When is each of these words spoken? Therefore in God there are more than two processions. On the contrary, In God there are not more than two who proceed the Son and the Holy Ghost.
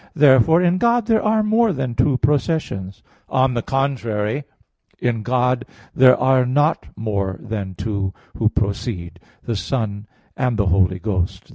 Therefore 0.15 0.63
in 0.63 0.79
God 0.79 1.05
there 1.05 1.21
are 1.21 1.43
more 1.43 1.71
than 1.71 1.93
two 1.93 2.17
processions. 2.17 3.03
On 3.29 3.53
the 3.53 3.61
contrary, 3.61 4.45
In 4.97 5.21
God 5.21 5.63
there 5.93 6.17
are 6.17 6.43
not 6.43 6.87
more 6.95 7.37
than 7.39 7.75
two 7.75 8.11
who 8.37 8.49
proceed 8.49 9.19
the 9.43 9.55
Son 9.55 10.07
and 10.35 10.57
the 10.57 10.65
Holy 10.73 10.97
Ghost. 10.97 11.49